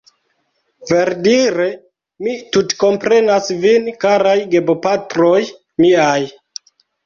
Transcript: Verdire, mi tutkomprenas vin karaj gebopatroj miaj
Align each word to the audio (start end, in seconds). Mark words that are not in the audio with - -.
Verdire, 0.91 1.67
mi 2.25 2.33
tutkomprenas 2.57 3.53
vin 3.67 3.93
karaj 4.07 4.35
gebopatroj 4.57 5.39
miaj 5.87 6.21